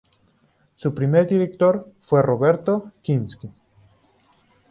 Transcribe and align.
Su 0.77 0.95
primer 0.95 1.27
director 1.27 1.93
fue 1.99 2.23
Roberto 2.23 2.91
Kinsky. 3.03 3.51